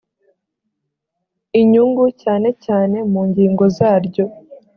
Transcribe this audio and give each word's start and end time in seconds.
inyungu 1.61 2.03
cyane 2.21 2.49
cyane 2.65 2.97
mu 3.11 3.21
ngingo 3.29 3.63
zaryo 3.77 4.25